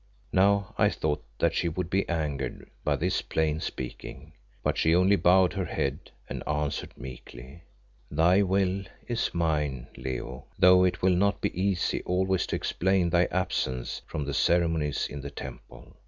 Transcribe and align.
Now 0.33 0.73
I 0.79 0.89
thought 0.89 1.23
that 1.37 1.53
she 1.53 1.69
would 1.69 1.91
be 1.91 2.09
angered 2.09 2.67
by 2.83 2.95
this 2.95 3.21
plain 3.21 3.59
speaking, 3.59 4.33
but 4.63 4.75
she 4.75 4.95
only 4.95 5.15
bowed 5.15 5.53
her 5.53 5.65
head 5.65 6.09
and 6.27 6.41
answered 6.47 6.97
meekly 6.97 7.61
"Thy 8.09 8.41
will 8.41 8.81
is 9.07 9.29
mine, 9.31 9.85
Leo, 9.95 10.45
though 10.57 10.85
it 10.85 11.03
will 11.03 11.15
not 11.15 11.39
be 11.39 11.55
easy 11.61 12.01
always 12.01 12.47
to 12.47 12.55
explain 12.55 13.11
thy 13.11 13.25
absence 13.25 14.01
from 14.07 14.25
the 14.25 14.33
ceremonies 14.33 15.05
in 15.07 15.21
the 15.21 15.29
temple. 15.29 15.95